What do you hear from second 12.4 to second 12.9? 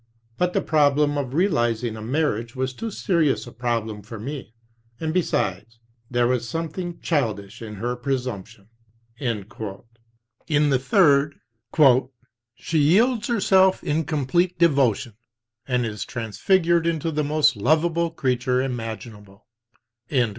"she